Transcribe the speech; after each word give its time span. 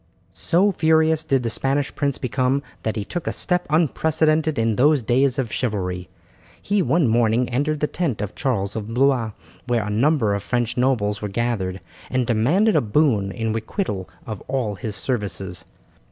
So 0.33 0.71
furious 0.71 1.23
did 1.23 1.43
the 1.43 1.49
Spanish 1.51 1.93
prince 1.93 2.17
become 2.17 2.63
that 2.81 2.95
he 2.95 3.05
took 3.05 3.27
a 3.27 3.31
step 3.31 3.67
unprecedented 3.69 4.57
in 4.57 4.75
those 4.75 5.03
days 5.03 5.37
of 5.37 5.53
chivalry. 5.53 6.09
He 6.59 6.81
one 6.81 7.07
morning 7.07 7.47
entered 7.49 7.81
the 7.81 7.85
tent 7.85 8.19
of 8.19 8.33
Charles 8.33 8.75
of 8.75 8.95
Blois, 8.95 9.33
where 9.67 9.85
a 9.85 9.91
number 9.91 10.33
of 10.33 10.41
French 10.41 10.75
nobles 10.75 11.21
were 11.21 11.27
gathered, 11.29 11.81
and 12.09 12.25
demanded 12.25 12.75
a 12.75 12.81
boon 12.81 13.31
in 13.31 13.53
requital 13.53 14.09
of 14.25 14.41
all 14.47 14.73
his 14.73 14.95
services. 14.95 15.65